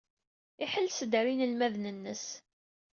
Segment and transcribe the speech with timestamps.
[0.63, 2.25] Iḥelles-d ɣer yinelmaden-nnes.